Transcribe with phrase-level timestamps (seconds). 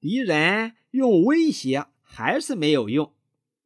[0.00, 3.14] 敌人用威胁还是没有用，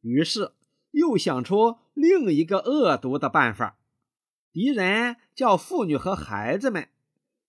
[0.01, 0.53] 于是
[0.91, 3.77] 又想出另一个恶毒的办法。
[4.51, 6.89] 敌人叫妇女和孩子们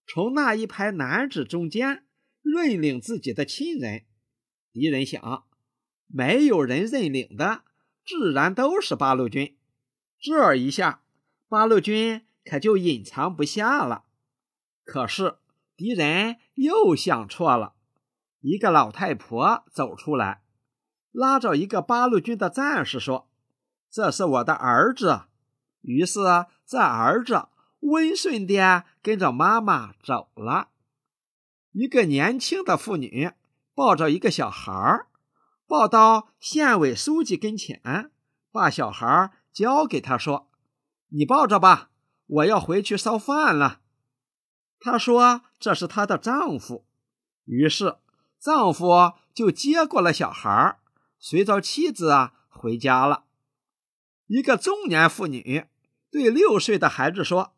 [0.06, 2.04] 从那一排男子中间
[2.42, 4.04] 认领自己的亲人。
[4.72, 5.44] 敌人想，
[6.06, 7.64] 没有人认领的，
[8.04, 9.56] 自然都是八路军。
[10.20, 11.02] 这一下，
[11.48, 14.04] 八路军可就隐藏不下了。
[14.84, 15.38] 可是
[15.76, 17.74] 敌人又想错了。
[18.42, 20.42] 一个老太婆走出来，
[21.12, 23.30] 拉着一个八路军的战士说
[23.88, 25.22] ：“这是我的儿子。”
[25.80, 26.18] 于是
[26.66, 27.46] 这儿子
[27.80, 30.70] 温顺地跟着妈妈走了。
[31.70, 33.30] 一个年轻的妇女
[33.76, 35.06] 抱着一个小孩，
[35.68, 38.10] 抱到县委书记跟前，
[38.50, 40.50] 把小孩交给他说
[41.14, 41.90] ：“你抱着吧，
[42.26, 43.82] 我要回去烧饭了。”
[44.80, 46.84] 她说：“这是她的丈夫。”
[47.46, 47.98] 于是。
[48.42, 50.76] 丈夫就接过了小孩，
[51.20, 53.26] 随着妻子啊回家了。
[54.26, 55.66] 一个中年妇女
[56.10, 57.54] 对六岁的孩子说：“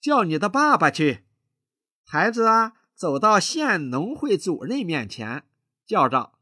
[0.00, 1.24] 叫你的爸爸去。”
[2.06, 5.44] 孩子啊走到县农会主任面前，
[5.84, 6.32] 叫着：“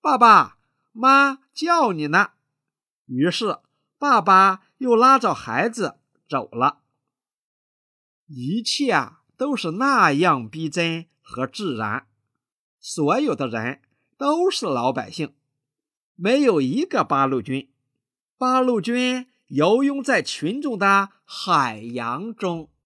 [0.00, 0.58] 爸爸
[0.92, 2.30] 妈叫你呢。”
[3.06, 3.58] 于是
[3.98, 6.82] 爸爸又拉着孩子走了。
[8.26, 12.06] 一切啊都是那样逼真和自然。
[12.80, 13.82] 所有的人
[14.16, 15.34] 都是老百姓，
[16.14, 17.70] 没有一个八路军。
[18.38, 22.70] 八路军游泳在群众的海洋中。